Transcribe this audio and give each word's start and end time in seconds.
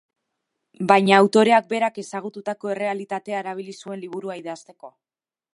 Baina 0.91 1.19
autoreak 1.25 1.67
berak 1.75 2.01
ezagututako 2.05 2.73
errealitatea 2.77 3.45
erabili 3.45 3.79
zuen 3.85 4.05
liburua 4.07 4.43
idazteko. 4.45 4.95